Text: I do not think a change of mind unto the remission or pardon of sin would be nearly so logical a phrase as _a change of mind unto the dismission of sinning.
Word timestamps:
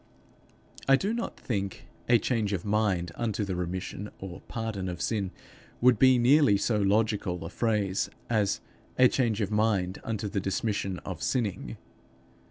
I 0.87 0.95
do 0.95 1.13
not 1.13 1.39
think 1.39 1.85
a 2.09 2.17
change 2.17 2.53
of 2.53 2.65
mind 2.65 3.11
unto 3.13 3.45
the 3.45 3.55
remission 3.55 4.09
or 4.17 4.41
pardon 4.47 4.89
of 4.89 4.99
sin 4.99 5.29
would 5.79 5.99
be 5.99 6.17
nearly 6.17 6.57
so 6.57 6.77
logical 6.81 7.45
a 7.45 7.51
phrase 7.51 8.09
as 8.27 8.61
_a 8.97 9.11
change 9.11 9.41
of 9.41 9.51
mind 9.51 10.01
unto 10.03 10.27
the 10.27 10.39
dismission 10.41 10.97
of 11.05 11.21
sinning. 11.21 11.77